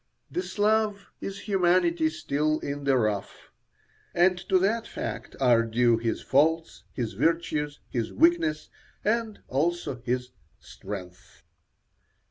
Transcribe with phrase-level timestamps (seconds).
[0.31, 3.51] The Slav is humanity still in the rough,
[4.15, 8.71] and to that fact are due his faults, his virtues, his weakness,
[9.05, 11.43] and also his strength.